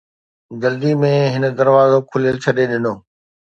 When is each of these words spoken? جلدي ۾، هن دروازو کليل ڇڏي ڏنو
جلدي 0.61 0.93
۾، 1.03 1.13
هن 1.33 1.43
دروازو 1.59 1.99
کليل 2.11 2.35
ڇڏي 2.43 2.65
ڏنو 2.71 2.93